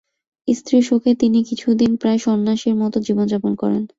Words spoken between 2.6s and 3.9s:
মতো জীবনযাপন করেন।